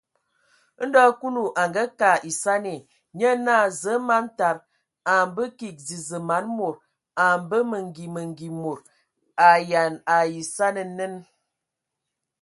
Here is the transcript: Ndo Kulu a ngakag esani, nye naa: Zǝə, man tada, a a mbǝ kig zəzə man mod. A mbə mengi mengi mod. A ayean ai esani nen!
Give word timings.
Ndo 0.85 1.01
Kulu 1.19 1.43
a 1.61 1.63
ngakag 1.69 2.21
esani, 2.29 2.75
nye 3.17 3.29
naa: 3.45 3.65
Zǝə, 3.79 3.93
man 4.07 4.25
tada, 4.37 4.65
a 5.11 5.13
a 5.21 5.27
mbǝ 5.29 5.43
kig 5.59 5.77
zəzə 5.87 6.17
man 6.29 6.45
mod. 6.57 6.77
A 7.23 7.25
mbə 7.41 7.57
mengi 7.71 8.05
mengi 8.15 8.49
mod. 8.61 8.81
A 8.89 8.89
ayean 9.57 9.93
ai 10.15 10.31
esani 10.41 10.83
nen! 10.97 11.13